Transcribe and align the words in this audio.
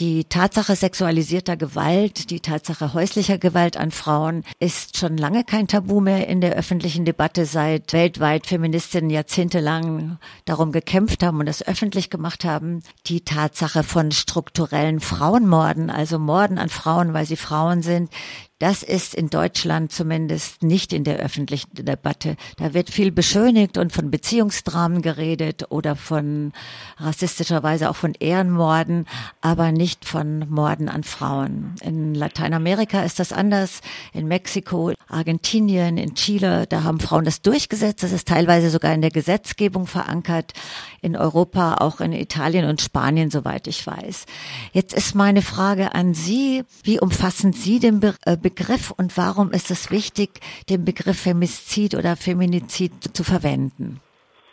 Die 0.00 0.24
Tatsache 0.24 0.76
sexualisierter 0.76 1.58
Gewalt, 1.58 2.30
die 2.30 2.40
Tatsache 2.40 2.94
häuslicher 2.94 3.36
Gewalt 3.36 3.76
an 3.76 3.90
Frauen 3.90 4.44
ist 4.58 4.96
schon 4.96 5.18
lange 5.18 5.44
kein 5.44 5.68
Tabu 5.68 6.00
mehr 6.00 6.26
in 6.26 6.40
der 6.40 6.54
öffentlichen 6.54 7.04
Debatte, 7.04 7.44
seit 7.44 7.92
weltweit 7.92 8.46
Feministinnen 8.46 9.10
jahrzehntelang 9.10 10.16
darum 10.46 10.72
gekämpft 10.72 11.22
haben 11.22 11.40
und 11.40 11.44
das 11.44 11.68
öffentlich 11.68 12.08
gemacht 12.08 12.46
haben. 12.46 12.82
Die 13.08 13.26
Tatsache 13.26 13.82
von 13.82 14.10
strukturellen 14.10 15.00
Frauenmorden, 15.00 15.90
also 15.90 16.18
Morden 16.18 16.56
an 16.56 16.70
Frauen, 16.70 17.12
weil 17.12 17.26
sie 17.26 17.36
Frauen 17.36 17.82
sind, 17.82 18.10
das 18.60 18.82
ist 18.82 19.14
in 19.14 19.30
Deutschland 19.30 19.90
zumindest 19.90 20.62
nicht 20.62 20.92
in 20.92 21.02
der 21.02 21.16
öffentlichen 21.16 21.70
Debatte. 21.72 22.36
Da 22.58 22.74
wird 22.74 22.90
viel 22.90 23.10
beschönigt 23.10 23.78
und 23.78 23.90
von 23.90 24.10
Beziehungsdramen 24.10 25.00
geredet 25.00 25.70
oder 25.70 25.96
von 25.96 26.52
rassistischerweise 26.98 27.88
auch 27.88 27.96
von 27.96 28.12
Ehrenmorden, 28.12 29.06
aber 29.40 29.72
nicht 29.72 30.04
von 30.04 30.46
Morden 30.50 30.90
an 30.90 31.04
Frauen. 31.04 31.74
In 31.80 32.14
Lateinamerika 32.14 33.02
ist 33.02 33.18
das 33.18 33.32
anders. 33.32 33.80
In 34.12 34.28
Mexiko, 34.28 34.92
Argentinien, 35.08 35.96
in 35.96 36.14
Chile, 36.14 36.66
da 36.66 36.82
haben 36.82 37.00
Frauen 37.00 37.24
das 37.24 37.40
durchgesetzt. 37.40 38.02
Das 38.02 38.12
ist 38.12 38.28
teilweise 38.28 38.68
sogar 38.68 38.92
in 38.92 39.00
der 39.00 39.10
Gesetzgebung 39.10 39.86
verankert. 39.86 40.52
In 41.00 41.16
Europa, 41.16 41.76
auch 41.76 42.00
in 42.00 42.12
Italien 42.12 42.66
und 42.66 42.82
Spanien, 42.82 43.30
soweit 43.30 43.66
ich 43.66 43.86
weiß. 43.86 44.26
Jetzt 44.72 44.92
ist 44.92 45.14
meine 45.14 45.40
Frage 45.40 45.94
an 45.94 46.12
Sie. 46.12 46.64
Wie 46.82 47.00
umfassen 47.00 47.54
Sie 47.54 47.78
den 47.78 48.00
Be 48.00 48.14
äh, 48.26 48.36
Begriff 48.54 48.90
und 48.90 49.16
warum 49.16 49.52
ist 49.52 49.70
es 49.70 49.90
wichtig, 49.90 50.40
den 50.68 50.84
Begriff 50.84 51.20
Femizid 51.20 51.94
oder 51.94 52.16
Feminizid 52.16 53.16
zu 53.16 53.24
verwenden? 53.24 54.00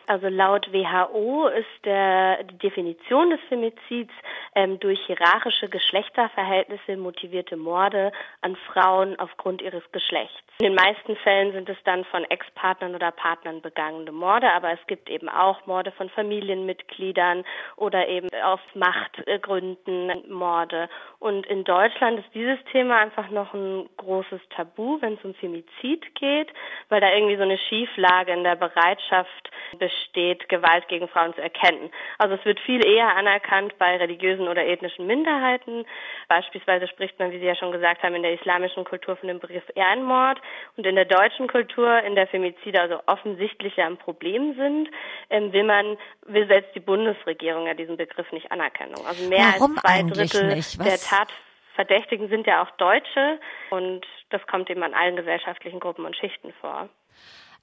Also 0.07 0.29
laut 0.29 0.71
WHO 0.71 1.47
ist 1.47 1.83
der, 1.83 2.41
die 2.43 2.57
Definition 2.59 3.29
des 3.29 3.41
Femizids 3.49 4.13
ähm, 4.55 4.79
durch 4.79 5.05
hierarchische 5.05 5.67
Geschlechterverhältnisse 5.67 6.95
motivierte 6.95 7.57
Morde 7.57 8.13
an 8.39 8.55
Frauen 8.71 9.19
aufgrund 9.19 9.61
ihres 9.61 9.83
Geschlechts. 9.91 10.33
In 10.59 10.67
den 10.67 10.75
meisten 10.75 11.17
Fällen 11.17 11.51
sind 11.51 11.67
es 11.67 11.77
dann 11.83 12.05
von 12.05 12.23
Ex-Partnern 12.23 12.95
oder 12.95 13.11
Partnern 13.11 13.61
begangene 13.61 14.13
Morde, 14.13 14.49
aber 14.53 14.71
es 14.71 14.79
gibt 14.87 15.09
eben 15.09 15.27
auch 15.27 15.65
Morde 15.67 15.91
von 15.91 16.09
Familienmitgliedern 16.09 17.43
oder 17.75 18.07
eben 18.07 18.29
auf 18.43 18.61
Machtgründen 18.75 20.31
Morde. 20.31 20.87
Und 21.19 21.45
in 21.47 21.65
Deutschland 21.65 22.19
ist 22.19 22.33
dieses 22.33 22.57
Thema 22.71 22.97
einfach 22.99 23.29
noch 23.29 23.53
ein 23.53 23.89
großes 23.97 24.39
Tabu, 24.55 25.01
wenn 25.01 25.15
es 25.15 25.25
um 25.25 25.33
Femizid 25.33 26.15
geht, 26.15 26.47
weil 26.87 27.01
da 27.01 27.11
irgendwie 27.11 27.35
so 27.35 27.43
eine 27.43 27.57
Schieflage 27.57 28.31
in 28.31 28.45
der 28.45 28.55
Bereitschaft 28.55 29.51
besteht, 29.77 29.96
besteht, 29.97 30.49
Gewalt 30.49 30.87
gegen 30.87 31.07
Frauen 31.07 31.33
zu 31.33 31.41
erkennen. 31.41 31.91
Also 32.17 32.35
es 32.35 32.45
wird 32.45 32.59
viel 32.59 32.85
eher 32.85 33.15
anerkannt 33.15 33.77
bei 33.77 33.97
religiösen 33.97 34.47
oder 34.47 34.65
ethnischen 34.65 35.07
Minderheiten. 35.07 35.85
Beispielsweise 36.27 36.87
spricht 36.87 37.19
man, 37.19 37.31
wie 37.31 37.39
Sie 37.39 37.45
ja 37.45 37.55
schon 37.55 37.71
gesagt 37.71 38.03
haben, 38.03 38.15
in 38.15 38.23
der 38.23 38.33
islamischen 38.33 38.83
Kultur 38.83 39.15
von 39.15 39.27
dem 39.27 39.39
Begriff 39.39 39.63
Ehrenmord 39.75 40.39
und 40.75 40.85
in 40.85 40.95
der 40.95 41.05
deutschen 41.05 41.47
Kultur, 41.47 42.01
in 42.03 42.15
der 42.15 42.27
Femizide 42.27 42.81
also 42.81 42.99
offensichtlich 43.05 43.75
ja 43.75 43.85
ein 43.85 43.97
Problem 43.97 44.55
sind, 44.55 44.89
ähm, 45.29 45.51
will 45.53 45.63
man, 45.63 45.97
will 46.25 46.47
selbst 46.47 46.73
die 46.75 46.79
Bundesregierung 46.79 47.67
ja 47.67 47.73
diesen 47.73 47.97
Begriff 47.97 48.31
nicht 48.31 48.51
anerkennen. 48.51 48.95
Also 49.07 49.27
mehr 49.27 49.53
Warum 49.57 49.77
als 49.77 49.81
zwei 49.81 50.03
Drittel 50.03 50.85
der 50.85 50.97
Tatverdächtigen 50.97 52.29
sind 52.29 52.47
ja 52.47 52.63
auch 52.63 52.71
Deutsche 52.77 53.39
und 53.69 54.05
das 54.29 54.45
kommt 54.47 54.69
eben 54.69 54.83
an 54.83 54.93
allen 54.93 55.15
gesellschaftlichen 55.15 55.79
Gruppen 55.79 56.05
und 56.05 56.15
Schichten 56.15 56.53
vor. 56.59 56.89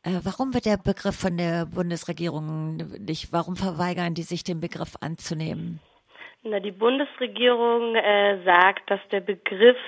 Äh, 0.04 0.20
warum 0.22 0.52
wird 0.52 0.66
der 0.66 0.76
Begriff 0.76 1.16
von 1.16 1.38
der 1.38 1.64
Bundesregierung 1.64 2.76
nicht, 3.00 3.32
warum 3.32 3.56
verweigern 3.56 4.12
die 4.14 4.22
sich 4.22 4.44
den 4.44 4.60
Begriff 4.60 4.96
anzunehmen? 5.00 5.80
Na, 6.42 6.60
die 6.60 6.72
Bundesregierung 6.72 7.96
äh, 7.96 8.44
sagt, 8.44 8.90
dass 8.90 9.00
der 9.10 9.20
Begriff 9.20 9.78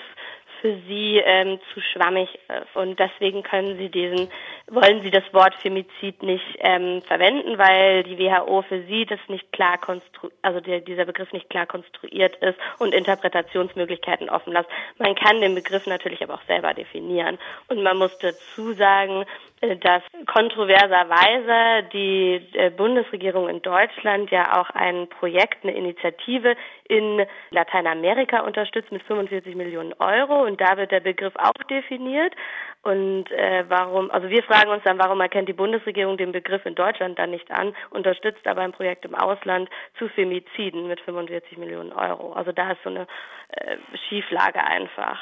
für 0.63 0.75
sie 0.89 1.21
ähm, 1.23 1.59
zu 1.75 1.81
schwammig 1.81 2.31
ist. 2.35 2.77
Und 2.77 2.99
deswegen 2.99 3.43
können 3.43 3.77
sie 3.77 3.91
diesen, 3.91 4.29
wollen 4.69 5.01
sie 5.03 5.11
das 5.11 5.23
Wort 5.33 5.55
Femizid 5.55 6.23
nicht 6.23 6.45
ähm, 6.59 7.01
verwenden, 7.03 7.57
weil 7.57 8.03
die 8.03 8.19
WHO 8.19 8.63
für 8.63 8.83
sie 8.83 9.07
das 9.07 9.21
nicht 9.29 9.53
klar 9.53 9.79
konstru 9.79 10.29
also 10.43 10.61
der, 10.61 10.81
dieser 10.81 11.05
Begriff 11.05 11.33
nicht 11.33 11.49
klar 11.51 11.67
konstruiert 11.67 12.35
ist 12.37 12.59
und 12.79 12.93
Interpretationsmöglichkeiten 12.93 14.29
offen 14.29 14.53
lässt. 14.53 14.69
Man 14.99 15.15
kann 15.15 15.41
den 15.41 15.55
Begriff 15.55 15.87
natürlich 15.87 16.23
aber 16.23 16.35
auch 16.35 16.47
selber 16.49 16.75
definieren. 16.75 17.39
Und 17.69 17.83
man 17.83 17.97
muss 17.97 18.17
dazu 18.19 18.73
sagen, 18.73 19.25
äh, 19.61 19.77
dass 19.77 20.03
kontroverserweise 20.27 21.89
die 21.93 22.43
äh, 22.55 22.71
Bundesregierung 22.71 23.49
in 23.49 23.63
Deutschland 23.63 24.31
ja 24.33 24.61
auch 24.61 24.71
ein 24.71 25.09
Projekt, 25.09 25.63
eine 25.63 25.77
Initiative 25.77 26.57
in 26.89 27.25
Lateinamerika 27.51 28.41
unterstützt 28.41 28.91
mit 28.91 29.03
45 29.05 29.55
Millionen 29.55 29.93
Euro 29.95 30.45
und 30.45 30.61
da 30.61 30.77
wird 30.77 30.91
der 30.91 31.01
Begriff 31.01 31.35
auch 31.37 31.63
definiert. 31.71 32.35
Und 32.87 33.33
äh, 33.33 33.65
warum, 33.69 34.13
also 34.13 34.29
wir 34.31 34.45
fragen 34.45 34.71
uns 34.71 34.85
dann, 34.85 34.97
warum 35.01 35.21
erkennt 35.21 35.49
die 35.49 35.53
Bundesregierung 35.53 36.17
den 36.17 36.31
Begriff 36.31 36.65
in 36.65 36.77
Deutschland 36.77 37.19
dann 37.19 37.33
nicht 37.33 37.51
an, 37.51 37.75
unterstützt 37.91 38.47
aber 38.47 38.61
ein 38.61 38.71
Projekt 38.71 39.05
im 39.05 39.17
Ausland 39.17 39.69
zu 39.99 40.09
Femiziden 40.09 40.87
mit 40.87 41.01
45 41.01 41.59
Millionen 41.59 41.93
Euro. 41.93 42.33
Also 42.35 42.53
da 42.53 42.71
ist 42.71 42.83
so 42.85 42.91
eine 42.91 43.09
äh, 43.49 43.77
Schieflage 44.09 44.63
einfach. 44.63 45.19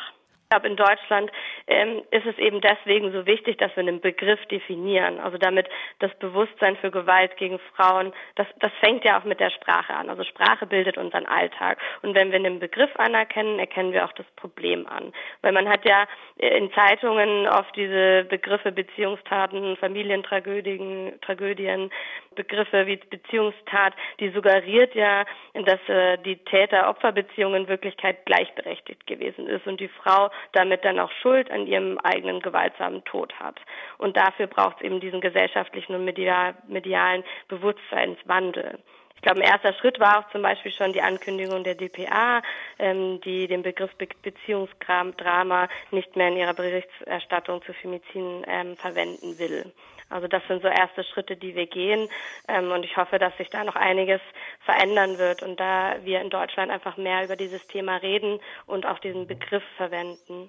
Ich 0.55 0.61
glaube, 0.61 0.69
in 0.69 0.77
Deutschland 0.77 1.33
ähm, 1.67 2.03
ist 2.13 2.27
es 2.27 2.39
eben 2.39 2.61
deswegen 2.61 3.11
so 3.11 3.27
wichtig, 3.27 3.59
dass 3.59 3.75
wir 3.75 3.81
einen 3.81 4.01
Begriff 4.01 4.39
definieren. 4.47 5.19
Also 5.19 5.37
damit 5.37 5.69
das 5.99 6.15
Bewusstsein 6.21 6.77
für 6.77 6.93
Gewalt 6.93 7.37
gegen 7.39 7.59
Frauen, 7.75 8.13
das, 8.37 8.47
das 8.61 8.71
fängt 8.79 9.05
ja 9.05 9.19
auch 9.19 9.25
mit 9.25 9.41
der 9.41 9.51
Sprache 9.51 9.93
an. 9.93 10.11
Also 10.11 10.23
Sprache 10.23 10.67
bildet 10.67 10.97
unseren 10.97 11.27
Alltag. 11.27 11.79
Und 12.03 12.15
wenn 12.15 12.31
wir 12.31 12.39
einen 12.39 12.61
Begriff 12.61 12.91
anerkennen, 12.99 13.59
erkennen 13.59 13.93
wir 13.93 14.05
auch 14.05 14.13
das 14.13 14.27
Problem 14.37 14.87
an. 14.87 15.13
Weil 15.43 15.51
man 15.51 15.69
hat 15.69 15.85
ja 15.89 16.07
in 16.37 16.71
Zeitungen 16.73 17.49
oft 17.49 17.75
diese 17.75 18.25
Begriffe 18.31 18.71
Beziehungstaten, 18.71 19.77
Familientragödien, 19.79 21.19
Tragödien, 21.21 21.91
Begriffe 22.35 22.87
wie 22.87 22.97
Beziehungstat, 22.97 23.95
die 24.21 24.31
suggeriert 24.31 24.95
ja, 24.95 25.25
dass 25.55 25.81
äh, 25.89 26.19
die 26.19 26.37
Täter-Opfer-Beziehung 26.37 27.55
in 27.55 27.69
Wirklichkeit 27.69 28.25
gleichberechtigt 28.27 29.07
gewesen 29.07 29.47
ist 29.47 29.67
und 29.67 29.81
die 29.81 29.89
Frau 29.89 30.31
damit 30.53 30.85
dann 30.85 30.99
auch 30.99 31.11
Schuld 31.23 31.51
an 31.51 31.67
ihrem 31.67 31.99
eigenen 31.99 32.41
gewaltsamen 32.41 33.05
Tod 33.05 33.33
hat. 33.39 33.61
Und 33.99 34.17
dafür 34.17 34.47
braucht 34.47 34.77
es 34.77 34.83
eben 34.83 35.01
diesen 35.01 35.21
gesellschaftlichen 35.21 35.95
und 35.95 36.05
medial, 36.05 36.55
medialen 36.69 37.25
Bewusstseinswandel. 37.49 38.79
Ich 39.17 39.23
glaube, 39.23 39.41
ein 39.41 39.47
erster 39.47 39.73
Schritt 39.75 40.01
war 40.01 40.19
auch 40.19 40.31
zum 40.33 40.43
Beispiel 40.43 40.73
schon 40.73 40.93
die 40.93 41.01
Ankündigung 41.01 41.65
der 41.65 41.75
DPA, 41.75 42.43
ähm, 42.79 43.21
die 43.23 43.47
den 43.47 43.63
Begriff 43.63 43.95
Be 43.97 44.07
Beziehungsdrama 44.23 45.69
nicht 45.91 46.15
mehr 46.15 46.29
in 46.29 46.37
ihrer 46.37 46.55
Berichterstattung 46.55 47.63
zu 47.63 47.73
Femiziden 47.73 48.45
ähm, 48.47 48.77
verwenden 48.77 49.39
will. 49.39 49.73
Also 50.11 50.29
das 50.29 50.43
sind 50.47 50.63
so 50.63 50.69
erste 50.69 51.03
Schritte, 51.05 51.37
die 51.37 51.55
wir 51.55 51.67
gehen. 51.67 52.09
Ähm, 52.49 52.71
und 52.71 52.85
ich 52.85 52.97
hoffe, 52.97 53.19
dass 53.19 53.37
sich 53.37 53.49
da 53.51 53.65
noch 53.65 53.77
einiges 53.77 54.21
verändern 54.65 55.19
wird 55.19 55.43
und 55.43 55.59
da 55.59 55.97
wir 56.05 56.21
in 56.21 56.31
Deutschland 56.31 56.71
einfach 56.71 56.97
mehr 56.97 57.25
über 57.25 57.37
dieses 57.37 57.67
Thema 57.67 57.97
reden 57.97 58.39
und 58.67 58.87
auch 58.87 58.99
diesen 58.99 59.27
Begriff 59.27 59.65
verwenden. 59.77 60.49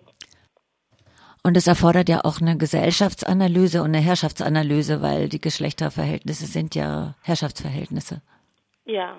Und 1.44 1.56
es 1.58 1.68
erfordert 1.68 2.10
ja 2.10 2.22
auch 2.24 2.42
eine 2.42 2.58
Gesellschaftsanalyse 2.58 3.82
und 3.82 3.96
eine 3.96 4.00
Herrschaftsanalyse, 4.00 5.02
weil 5.02 5.30
die 5.30 5.40
Geschlechterverhältnisse 5.40 6.48
sind 6.48 6.74
ja 6.74 7.14
Herrschaftsverhältnisse. 7.22 8.22
Ja. 8.86 9.18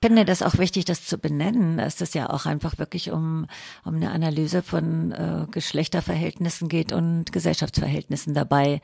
Ich 0.00 0.06
finde 0.06 0.24
das 0.24 0.42
auch 0.42 0.58
wichtig, 0.58 0.84
das 0.84 1.06
zu 1.06 1.18
benennen, 1.18 1.78
dass 1.78 2.00
es 2.00 2.14
ja 2.14 2.30
auch 2.30 2.46
einfach 2.46 2.78
wirklich 2.78 3.10
um, 3.10 3.46
um 3.84 3.96
eine 3.96 4.12
Analyse 4.12 4.62
von 4.62 5.10
äh, 5.10 5.46
Geschlechterverhältnissen 5.50 6.68
geht 6.68 6.92
und 6.92 7.32
Gesellschaftsverhältnissen 7.32 8.32
dabei 8.32 8.80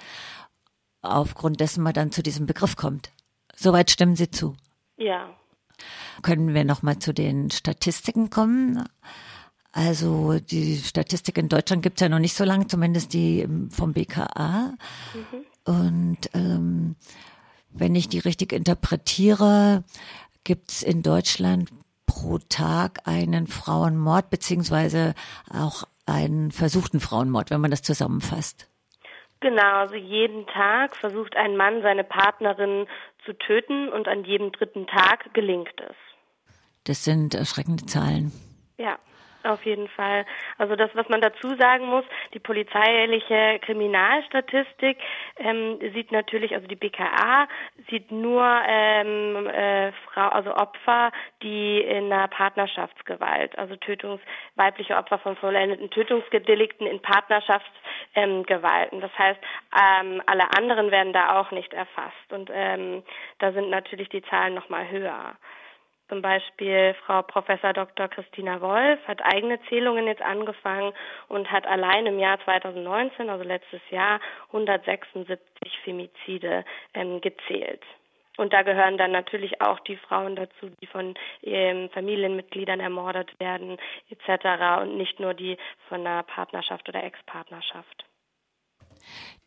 aufgrund 1.05 1.61
dessen 1.61 1.83
man 1.83 1.93
dann 1.93 2.11
zu 2.11 2.23
diesem 2.23 2.47
Begriff 2.47 2.77
kommt. 2.77 3.13
Soweit 3.55 3.91
stimmen 3.91 4.17
Sie 4.17 4.31
zu. 4.31 4.57
Ja. 4.97 5.29
Können 6.23 6.55
wir 6.55 6.65
nochmal 6.65 6.99
zu 6.99 7.13
den 7.13 7.51
Statistiken 7.51 8.31
kommen? 8.31 8.85
Also 9.73 10.39
die 10.39 10.79
Statistik 10.79 11.37
in 11.37 11.49
Deutschland 11.49 11.83
gibt 11.83 11.99
es 11.99 12.01
ja 12.01 12.09
noch 12.09 12.21
nicht 12.21 12.37
so 12.37 12.45
lange, 12.45 12.67
zumindest 12.67 13.13
die 13.13 13.47
vom 13.71 13.93
BKA. 13.93 14.75
Mhm. 15.15 15.73
Und 15.73 16.19
ähm, 16.35 16.97
wenn 17.75 17.95
ich 17.95 18.09
die 18.09 18.21
richtig 18.21 18.53
interpretiere, 18.53 19.85
gibt 20.45 20.71
es 20.71 20.83
in 20.83 21.03
Deutschland 21.03 21.71
pro 22.07 22.39
Tag 22.39 23.01
einen 23.07 23.47
Frauenmord 23.47 24.31
beziehungsweise 24.31 25.15
auch 25.53 25.85
einen 26.07 26.53
versuchten 26.53 27.01
Frauenmord, 27.01 27.51
wenn 27.51 27.61
man 27.61 27.71
das 27.71 27.83
zusammenfasst. 27.83 28.71
Genau, 29.41 29.81
also 29.81 29.95
jeden 29.97 30.47
Tag 30.47 30.97
versucht 30.97 31.37
ein 31.37 31.57
Mann 31.57 31.83
seine 31.83 32.05
Partnerin 32.05 32.87
zu 33.25 33.33
töten 33.35 33.89
und 33.89 34.09
an 34.09 34.25
jedem 34.25 34.53
dritten 34.53 34.87
Tag 34.87 35.35
gelingt 35.35 35.75
es. 35.81 35.97
Das 36.85 37.05
sind 37.05 37.35
erschreckende 37.35 37.85
Zahlen. 37.87 38.33
Ja. 38.79 38.99
Auf 39.45 39.63
jeden 39.67 39.89
Fall. 39.89 40.25
Also 40.57 40.75
das, 40.75 40.91
was 40.95 41.07
man 41.11 41.21
dazu 41.21 41.55
sagen 41.57 41.87
muss, 41.87 42.05
die 42.33 42.39
polizeiliche 42.39 43.59
Kriminalstatistik 43.61 44.97
ähm, 45.37 45.79
sieht 45.93 46.13
natürlich, 46.13 46.55
also 46.55 46.67
die 46.67 46.77
BKA 46.77 47.47
sieht 47.91 48.11
nur 48.11 48.43
ähm, 48.67 49.47
äh, 49.47 49.93
Frau, 49.93 50.29
also 50.29 50.55
Opfer, 50.55 51.13
die 51.43 51.79
in 51.79 52.11
einer 52.11 52.27
Partnerschaftsgewalt, 52.29 53.59
also 53.59 53.77
Tötungs, 53.77 54.23
weibliche 54.55 54.97
Opfer 54.97 55.19
von 55.19 55.37
vollendeten 55.37 55.91
Tötungsdelikten 55.91 56.87
in 56.87 57.03
Partnerschaftsgewalten. 57.03 58.97
Ähm, 58.97 59.01
das 59.03 59.19
heißt, 59.19 59.41
ähm, 59.79 60.23
alle 60.25 60.45
anderen 60.57 60.91
werden 60.91 61.13
da 61.13 61.39
auch 61.39 61.51
nicht 61.51 61.75
erfasst 61.75 62.33
und 62.33 62.51
ähm, 62.51 63.03
da 63.41 63.53
sind 63.53 63.69
natürlich 63.69 64.09
die 64.09 64.23
Zahlen 64.23 64.55
noch 64.55 64.71
mal 64.71 64.89
höher. 64.89 65.37
Zum 66.09 66.21
Beispiel 66.21 66.95
Frau 67.07 67.23
Professor 67.23 67.73
Dr. 67.73 68.09
Christina 68.09 68.61
Wolf 68.61 69.01
hat 69.07 69.25
eigene 69.25 69.59
Zählungen 69.69 70.07
jetzt 70.07 70.21
angefangen 70.21 70.93
und 71.29 71.51
hat 71.51 71.67
allein 71.67 72.07
im 72.07 72.19
Jahr 72.19 72.39
2019, 72.45 73.31
also 73.31 73.43
letztes 73.43 73.81
Jahr, 73.91 74.21
176 74.49 75.39
Femizide 75.83 76.65
ähm, 76.93 77.23
gezählt. 77.23 77.83
Und 78.37 78.53
da 78.53 78.63
gehören 78.63 78.99
dann 78.99 79.13
natürlich 79.13 79.61
auch 79.61 79.79
die 79.81 79.97
Frauen 79.97 80.37
dazu, 80.37 80.69
die 80.81 80.87
von 80.87 81.15
ähm, 81.43 81.89
Familienmitgliedern 81.91 82.81
ermordet 82.81 83.33
werden, 83.39 83.79
etc. 84.11 84.83
und 84.83 84.97
nicht 84.97 85.21
nur 85.21 85.35
die 85.35 85.57
von 85.89 86.01
einer 86.01 86.23
Partnerschaft 86.25 86.89
oder 86.89 87.03
Ex-Partnerschaft. 87.03 88.05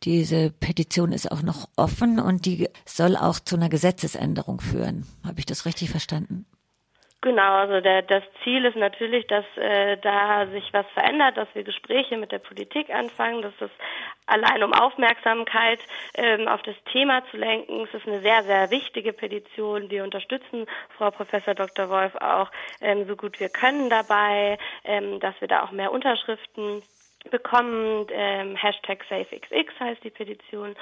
Diese 0.04 0.52
Petition 0.52 1.12
ist 1.12 1.32
auch 1.32 1.42
noch 1.42 1.68
offen 1.76 2.20
und 2.20 2.46
die 2.46 2.70
soll 2.86 3.16
auch 3.16 3.40
zu 3.40 3.56
einer 3.56 3.70
Gesetzesänderung 3.70 4.62
führen. 4.62 5.06
Habe 5.26 5.40
ich 5.40 5.46
das 5.46 5.66
richtig 5.66 5.90
verstanden? 5.90 6.46
Genau, 7.22 7.56
also 7.56 7.82
der, 7.82 8.04
das 8.04 8.24
Ziel 8.44 8.64
ist 8.64 8.76
natürlich, 8.76 9.26
dass 9.26 9.44
äh, 9.56 9.98
da 9.98 10.46
sich 10.48 10.72
was 10.72 10.86
verändert, 10.94 11.36
dass 11.36 11.48
wir 11.56 11.64
Gespräche 11.64 12.16
mit 12.16 12.32
der 12.32 12.38
Politik 12.38 12.92
anfangen, 12.92 13.42
dass 13.42 13.54
das 13.60 13.72
allein 14.28 14.62
um 14.64 14.72
Aufmerksamkeit 14.72 15.80
ähm, 16.14 16.48
auf 16.48 16.62
das 16.62 16.76
Thema 16.92 17.24
zu 17.32 17.38
lenken. 17.38 17.86
Es 17.86 17.94
ist 17.96 18.08
eine 18.08 18.22
sehr, 18.22 18.44
sehr 18.44 18.70
wichtige 18.70 19.14
Petition. 19.14 19.90
Wir 19.90 20.04
unterstützen 20.04 20.68
Frau 20.96 21.10
Professor 21.10 21.56
Dr. 21.56 21.90
Wolf 21.90 22.14
auch 22.18 22.52
ähm, 22.82 23.08
so 23.08 23.16
gut 23.16 23.40
wir 23.40 23.50
können 23.50 23.90
dabei, 23.90 24.60
ähm, 24.84 25.20
dass 25.20 25.34
wir 25.42 25.48
da 25.48 25.64
auch 25.64 25.72
mehr 25.72 25.92
Unterschriften 25.92 26.84
bekommen. 27.32 28.08
Ähm, 28.12 28.56
Hashtag 28.56 29.04
SafeXX 29.10 29.74
heißt 29.80 30.04
die 30.04 30.10
Petition. 30.10 30.76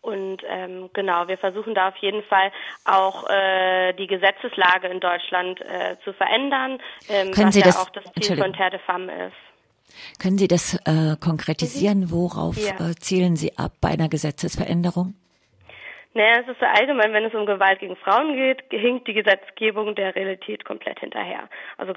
Und 0.00 0.42
ähm, 0.48 0.90
genau, 0.92 1.26
wir 1.26 1.38
versuchen 1.38 1.74
da 1.74 1.88
auf 1.88 1.96
jeden 1.96 2.22
Fall 2.22 2.52
auch 2.84 3.28
äh, 3.28 3.92
die 3.94 4.06
Gesetzeslage 4.06 4.86
in 4.88 5.00
Deutschland 5.00 5.60
äh, 5.60 5.96
zu 6.04 6.12
verändern, 6.12 6.78
ähm, 7.08 7.32
Können 7.32 7.48
was 7.48 7.54
Sie 7.54 7.60
ja 7.60 7.66
das, 7.66 7.76
auch 7.76 7.90
das 7.90 8.04
Ziel 8.20 8.36
von 8.36 8.52
Terre 8.52 8.70
de 8.70 8.80
Femme 8.80 9.26
ist. 9.26 10.20
Können 10.20 10.38
Sie 10.38 10.48
das 10.48 10.74
äh, 10.84 11.16
konkretisieren? 11.18 12.10
Worauf 12.10 12.56
ja. 12.56 12.90
äh, 12.90 12.94
zielen 12.94 13.36
Sie 13.36 13.58
ab 13.58 13.72
bei 13.80 13.88
einer 13.88 14.08
Gesetzesveränderung? 14.08 15.14
Naja, 16.18 16.40
es 16.40 16.48
ist 16.48 16.60
allgemein, 16.60 17.12
wenn 17.12 17.26
es 17.26 17.32
um 17.32 17.46
Gewalt 17.46 17.78
gegen 17.78 17.94
Frauen 17.94 18.34
geht, 18.34 18.64
hinkt 18.70 19.06
die 19.06 19.14
Gesetzgebung 19.14 19.94
der 19.94 20.16
Realität 20.16 20.64
komplett 20.64 20.98
hinterher. 20.98 21.48
Also 21.76 21.92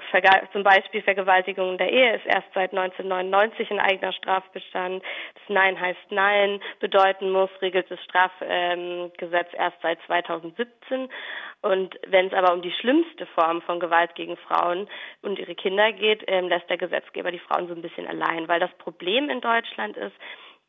zum 0.52 0.62
Beispiel 0.62 1.02
Vergewaltigung 1.02 1.72
in 1.72 1.78
der 1.78 1.90
Ehe 1.90 2.14
ist 2.14 2.26
erst 2.26 2.46
seit 2.54 2.70
1999 2.70 3.68
ein 3.72 3.80
eigener 3.80 4.12
Strafbestand. 4.12 5.02
Das 5.34 5.42
Nein 5.48 5.80
heißt 5.80 5.98
Nein 6.10 6.60
bedeuten 6.78 7.32
muss, 7.32 7.50
regelt 7.60 7.90
das 7.90 7.98
Strafgesetz 8.04 9.48
ähm, 9.54 9.58
erst 9.58 9.82
seit 9.82 9.98
2017. 10.06 11.08
Und 11.62 11.98
wenn 12.06 12.28
es 12.28 12.32
aber 12.32 12.52
um 12.52 12.62
die 12.62 12.70
schlimmste 12.70 13.26
Form 13.26 13.60
von 13.62 13.80
Gewalt 13.80 14.14
gegen 14.14 14.36
Frauen 14.36 14.88
und 15.22 15.40
ihre 15.40 15.56
Kinder 15.56 15.90
geht, 15.90 16.22
ähm, 16.28 16.48
lässt 16.48 16.70
der 16.70 16.78
Gesetzgeber 16.78 17.32
die 17.32 17.40
Frauen 17.40 17.66
so 17.66 17.74
ein 17.74 17.82
bisschen 17.82 18.06
allein. 18.06 18.46
Weil 18.46 18.60
das 18.60 18.72
Problem 18.78 19.30
in 19.30 19.40
Deutschland 19.40 19.96
ist, 19.96 20.14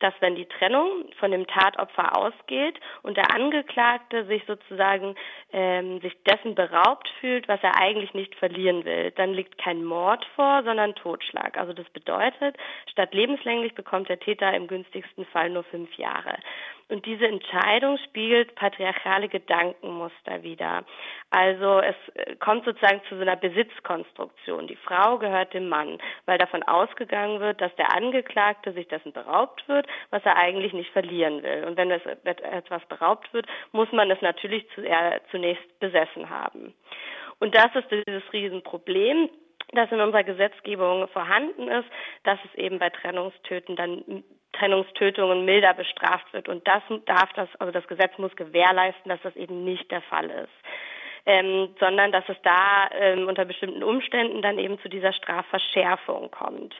dass 0.04 0.12
wenn 0.20 0.34
die 0.36 0.44
Trennung 0.44 1.06
von 1.18 1.30
dem 1.30 1.46
Tatopfer 1.46 2.14
ausgeht 2.14 2.78
und 3.02 3.16
der 3.16 3.34
Angeklagte 3.34 4.26
sich 4.26 4.44
sozusagen 4.46 5.14
ähm, 5.50 5.98
sich 6.02 6.14
dessen 6.24 6.54
beraubt 6.54 7.08
fühlt, 7.20 7.48
was 7.48 7.62
er 7.62 7.80
eigentlich 7.80 8.12
nicht 8.12 8.34
verlieren 8.34 8.84
will, 8.84 9.12
dann 9.12 9.32
liegt 9.32 9.56
kein 9.56 9.82
Mord 9.82 10.22
vor, 10.36 10.62
sondern 10.62 10.94
Totschlag. 10.94 11.56
Also 11.56 11.72
das 11.72 11.88
bedeutet, 11.88 12.54
statt 12.92 13.14
lebenslänglich 13.14 13.74
bekommt 13.74 14.10
der 14.10 14.20
Täter 14.20 14.52
im 14.52 14.66
günstigsten 14.66 15.24
Fall 15.24 15.48
nur 15.48 15.64
fünf 15.64 15.90
Jahre. 15.94 16.36
Und 16.88 17.06
diese 17.06 17.26
Entscheidung 17.26 17.96
spiegelt 18.04 18.54
patriarchale 18.56 19.28
Gedankenmuster 19.28 20.42
wider. 20.42 20.84
Also 21.30 21.80
es 21.80 21.96
äh, 22.14 22.36
kommt 22.36 22.66
sozusagen 22.66 23.00
zu 23.08 23.16
so 23.16 23.22
einer 23.22 23.36
Besitzkonstruktion. 23.36 24.66
Die 24.66 24.76
Frau 24.76 25.18
gehört 25.18 25.54
dem 25.54 25.68
Mann, 25.68 25.98
weil 26.26 26.36
davon 26.36 26.62
ausgegangen 26.62 27.40
wird, 27.40 27.60
dass 27.62 27.74
der 27.76 27.94
Angeklagte 27.94 28.72
sich 28.72 28.86
dessen 28.88 29.12
beraubt 29.12 29.66
wird, 29.66 29.86
was 30.10 30.24
er 30.24 30.36
eigentlich 30.36 30.72
nicht 30.72 30.90
verlieren 30.90 31.42
will. 31.42 31.64
Und 31.64 31.76
wenn 31.76 31.90
es 31.90 32.04
etwas 32.24 32.84
beraubt 32.86 33.32
wird, 33.32 33.46
muss 33.72 33.90
man 33.92 34.10
es 34.10 34.20
natürlich 34.20 34.66
zunächst 35.30 35.80
besessen 35.80 36.30
haben. 36.30 36.74
Und 37.40 37.54
das 37.54 37.74
ist 37.74 37.90
dieses 37.90 38.32
Riesenproblem 38.32 39.28
das 39.72 39.90
in 39.90 40.00
unserer 40.00 40.24
Gesetzgebung 40.24 41.08
vorhanden 41.08 41.68
ist, 41.68 41.88
dass 42.22 42.38
es 42.44 42.54
eben 42.54 42.78
bei 42.78 42.90
Trennungstöten 42.90 43.76
dann 43.76 44.24
Trennungstötungen 44.52 45.44
milder 45.44 45.74
bestraft 45.74 46.32
wird. 46.32 46.48
Und 46.48 46.66
das 46.66 46.82
darf 47.06 47.32
das, 47.34 47.48
also 47.58 47.72
das 47.72 47.86
Gesetz 47.88 48.16
muss 48.18 48.34
gewährleisten, 48.36 49.08
dass 49.08 49.20
das 49.22 49.34
eben 49.36 49.64
nicht 49.64 49.90
der 49.90 50.02
Fall 50.02 50.30
ist. 50.30 50.52
Ähm, 51.26 51.74
sondern 51.80 52.12
dass 52.12 52.28
es 52.28 52.36
da 52.42 52.90
ähm, 52.92 53.28
unter 53.28 53.46
bestimmten 53.46 53.82
Umständen 53.82 54.42
dann 54.42 54.58
eben 54.58 54.78
zu 54.80 54.88
dieser 54.90 55.12
Strafverschärfung 55.12 56.30
kommt. 56.30 56.74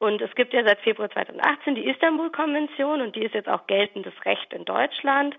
Und 0.00 0.22
es 0.22 0.34
gibt 0.34 0.54
ja 0.54 0.64
seit 0.64 0.80
Februar 0.80 1.10
2018 1.10 1.74
die 1.74 1.86
Istanbul-Konvention 1.86 3.02
und 3.02 3.14
die 3.16 3.22
ist 3.22 3.34
jetzt 3.34 3.50
auch 3.50 3.66
geltendes 3.66 4.14
Recht 4.24 4.50
in 4.54 4.64
Deutschland. 4.64 5.36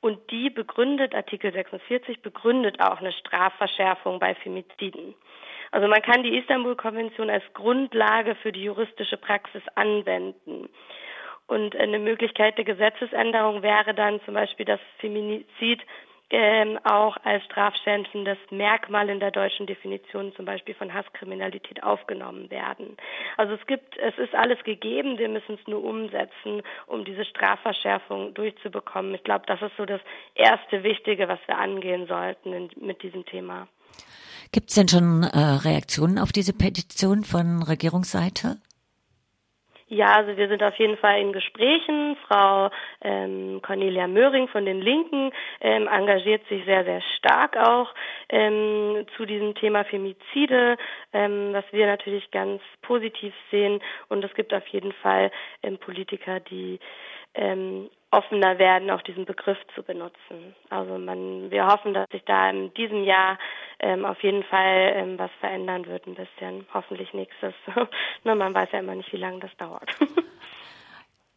Und 0.00 0.18
die 0.32 0.50
begründet, 0.50 1.14
Artikel 1.14 1.52
46 1.52 2.20
begründet 2.20 2.80
auch 2.80 2.98
eine 2.98 3.12
Strafverschärfung 3.12 4.18
bei 4.18 4.34
Femiziden. 4.34 5.14
Also 5.70 5.86
man 5.86 6.02
kann 6.02 6.24
die 6.24 6.36
Istanbul-Konvention 6.36 7.30
als 7.30 7.44
Grundlage 7.54 8.34
für 8.34 8.50
die 8.50 8.64
juristische 8.64 9.16
Praxis 9.16 9.62
anwenden. 9.76 10.68
Und 11.46 11.76
eine 11.76 12.00
Möglichkeit 12.00 12.58
der 12.58 12.64
Gesetzesänderung 12.64 13.62
wäre 13.62 13.94
dann 13.94 14.20
zum 14.24 14.34
Beispiel, 14.34 14.66
dass 14.66 14.80
Feminizid 14.98 15.82
ähm, 16.30 16.78
auch 16.84 17.16
als 17.22 17.44
strafschändendes 17.44 18.38
Merkmal 18.50 19.08
in 19.08 19.20
der 19.20 19.30
deutschen 19.30 19.66
Definition 19.66 20.34
zum 20.34 20.44
Beispiel 20.44 20.74
von 20.74 20.92
Hasskriminalität 20.92 21.82
aufgenommen 21.82 22.50
werden. 22.50 22.96
Also 23.36 23.54
es 23.54 23.66
gibt, 23.66 23.96
es 23.98 24.16
ist 24.18 24.34
alles 24.34 24.62
gegeben, 24.64 25.18
wir 25.18 25.28
müssen 25.28 25.58
es 25.60 25.66
nur 25.66 25.84
umsetzen, 25.84 26.62
um 26.86 27.04
diese 27.04 27.24
Strafverschärfung 27.24 28.34
durchzubekommen. 28.34 29.14
Ich 29.14 29.24
glaube, 29.24 29.44
das 29.46 29.60
ist 29.62 29.76
so 29.76 29.84
das 29.84 30.00
erste 30.34 30.82
Wichtige, 30.82 31.28
was 31.28 31.38
wir 31.46 31.58
angehen 31.58 32.06
sollten 32.06 32.52
in, 32.52 32.70
mit 32.80 33.02
diesem 33.02 33.24
Thema. 33.26 33.68
Gibt 34.52 34.70
es 34.70 34.76
denn 34.76 34.88
schon 34.88 35.24
äh, 35.24 35.38
Reaktionen 35.68 36.18
auf 36.18 36.32
diese 36.32 36.52
Petition 36.52 37.24
von 37.24 37.62
Regierungsseite? 37.62 38.56
Ja, 39.88 40.16
also 40.16 40.36
wir 40.36 40.48
sind 40.48 40.62
auf 40.62 40.76
jeden 40.76 40.96
Fall 40.96 41.20
in 41.20 41.32
Gesprächen. 41.32 42.16
Frau 42.26 42.70
ähm, 43.02 43.43
Cornelia 43.62 44.06
Möhring 44.06 44.48
von 44.48 44.64
den 44.64 44.80
Linken 44.80 45.32
ähm, 45.60 45.88
engagiert 45.88 46.46
sich 46.48 46.64
sehr, 46.64 46.84
sehr 46.84 47.00
stark 47.16 47.56
auch 47.56 47.94
ähm, 48.28 49.06
zu 49.16 49.24
diesem 49.26 49.54
Thema 49.54 49.84
Femizide, 49.84 50.76
ähm, 51.12 51.52
was 51.52 51.64
wir 51.72 51.86
natürlich 51.86 52.30
ganz 52.30 52.62
positiv 52.82 53.34
sehen. 53.50 53.80
Und 54.08 54.24
es 54.24 54.34
gibt 54.34 54.54
auf 54.54 54.66
jeden 54.68 54.92
Fall 54.92 55.30
ähm, 55.62 55.78
Politiker, 55.78 56.40
die 56.40 56.78
ähm, 57.34 57.90
offener 58.14 58.58
werden, 58.58 58.90
auch 58.90 59.02
diesen 59.02 59.24
Begriff 59.24 59.58
zu 59.74 59.82
benutzen. 59.82 60.54
Also 60.70 60.98
man, 60.98 61.50
wir 61.50 61.66
hoffen, 61.66 61.94
dass 61.94 62.08
sich 62.10 62.24
da 62.24 62.48
in 62.48 62.72
diesem 62.74 63.02
Jahr 63.02 63.38
ähm, 63.80 64.04
auf 64.04 64.22
jeden 64.22 64.44
Fall 64.44 64.92
ähm, 64.94 65.18
was 65.18 65.30
verändern 65.40 65.86
wird, 65.86 66.06
ein 66.06 66.14
bisschen. 66.14 66.66
Hoffentlich 66.72 67.12
nächstes. 67.12 67.54
Nur 68.24 68.36
man 68.36 68.54
weiß 68.54 68.68
ja 68.72 68.78
immer 68.78 68.94
nicht, 68.94 69.12
wie 69.12 69.18
lange 69.18 69.40
das 69.40 69.54
dauert. 69.56 69.90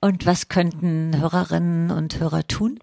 und 0.01 0.25
was 0.25 0.47
könnten 0.47 1.19
Hörerinnen 1.19 1.91
und 1.91 2.19
Hörer 2.19 2.47
tun? 2.47 2.79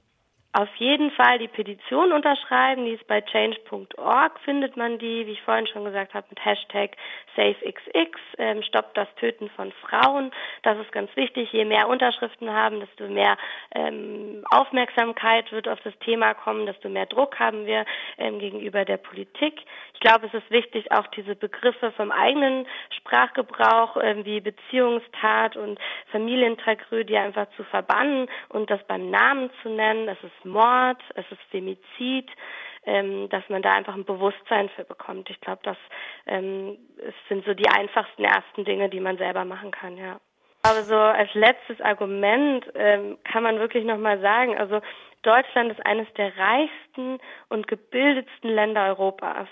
Auf 0.55 0.69
jeden 0.77 1.11
Fall 1.11 1.41
die 1.41 1.49
Petition 1.49 2.13
unterschreiben. 2.13 2.85
Die 2.85 2.93
ist 2.93 3.07
bei 3.09 3.21
change.org, 3.21 4.39
findet 4.45 4.77
man 4.77 4.99
die, 4.99 5.27
wie 5.27 5.33
ich 5.33 5.43
vorhin 5.43 5.67
schon 5.67 5.85
gesagt 5.85 6.15
habe, 6.15 6.29
mit 6.31 6.45
Hashtag 6.45 6.93
SafeXX, 7.35 8.21
ähm, 8.39 8.63
stoppt 8.63 8.97
das 8.97 9.09
Töten 9.17 9.51
von 9.51 9.73
Frauen. 9.73 10.31
Das 10.63 10.79
ist 10.79 10.93
ganz 10.93 11.15
wichtig. 11.17 11.53
Je 11.53 11.65
mehr 11.65 11.89
Unterschriften 11.89 12.53
haben, 12.53 12.79
desto 12.79 13.09
mehr 13.09 13.37
ähm, 13.75 14.45
Aufmerksamkeit 14.49 15.51
wird 15.51 15.67
auf 15.67 15.81
das 15.81 15.99
Thema 15.99 16.35
kommen, 16.35 16.67
desto 16.67 16.89
mehr 16.89 17.07
Druck 17.07 17.41
haben 17.41 17.67
wir 17.67 17.85
ähm, 18.17 18.39
gegenüber 18.39 18.85
der 18.85 18.99
Politik. 18.99 19.61
Ich 19.95 20.01
glaube, 20.01 20.27
es 20.27 20.35
ist 20.35 20.51
wichtig, 20.53 20.93
auch 20.93 21.09
diese 21.09 21.35
Begriffe 21.35 21.91
vom 21.93 22.13
eigenen 22.13 22.67
Sprachgebrauch 22.91 23.97
ähm, 24.01 24.25
wie 24.25 24.41
Beziehungstat 24.41 25.57
und 25.57 25.81
Familientragödie 26.13 27.17
einfach 27.17 27.47
zu 27.57 27.65
verbannen 27.65 28.29
und 28.51 28.71
das 28.71 28.83
beim 28.87 29.11
Namen 29.11 29.51
zu 29.63 29.69
nennen. 29.69 30.09
Es 30.09 30.23
Mord, 30.45 31.01
es 31.15 31.25
ist 31.31 31.41
Femizid, 31.51 32.31
ähm, 32.87 33.29
dass 33.31 33.49
man 33.49 33.63
da 33.63 33.73
einfach 33.73 33.95
ein 33.95 34.05
Bewusstsein 34.05 34.69
für 34.71 34.85
bekommt. 34.85 35.31
Ich 35.31 35.41
glaube, 35.41 35.61
das 35.63 35.77
ähm, 36.27 36.77
sind 37.29 37.45
so 37.45 37.55
die 37.55 37.69
einfachsten 37.69 38.25
ersten 38.25 38.65
Dinge, 38.65 38.89
die 38.89 39.01
man 39.01 39.17
selber 39.17 39.45
machen 39.45 39.71
kann, 39.71 39.97
ja. 39.97 40.21
Aber 40.63 40.83
so 40.83 40.97
als 40.97 41.33
letztes 41.35 41.81
Argument 41.83 42.65
ähm, 42.75 43.19
kann 43.31 43.43
man 43.43 43.59
wirklich 43.59 43.85
nochmal 43.85 44.21
sagen, 44.21 44.57
also 44.57 44.81
Deutschland 45.23 45.71
ist 45.71 45.85
eines 45.85 46.11
der 46.15 46.33
reichsten 46.37 47.19
und 47.51 47.69
gebildetsten 47.69 48.51
Länder 48.51 48.87
Europas. 48.87 49.49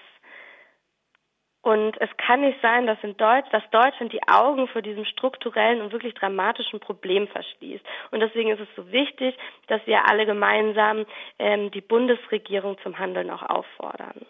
Und 1.63 1.97
es 2.01 2.11
kann 2.17 2.41
nicht 2.41 2.61
sein, 2.61 2.87
dass, 2.87 2.99
in 3.03 3.17
Deutsch, 3.17 3.49
dass 3.53 3.63
Deutschland 3.71 4.13
die 4.13 4.27
Augen 4.27 4.67
vor 4.67 4.83
diesem 4.83 5.05
strukturellen 5.05 5.81
und 5.81 5.93
wirklich 5.93 6.13
dramatischen 6.15 6.81
Problem 6.81 7.29
verschließt. 7.29 7.85
Und 8.11 8.19
deswegen 8.19 8.51
ist 8.51 8.61
es 8.61 8.69
so 8.77 8.91
wichtig, 8.91 9.37
dass 9.69 9.81
wir 9.87 10.09
alle 10.09 10.27
gemeinsam 10.27 11.07
ähm, 11.39 11.71
die 11.71 11.81
Bundesregierung 11.81 12.79
zum 12.83 12.99
Handeln 12.99 13.31
auch 13.31 13.43
auffordern. 13.43 14.27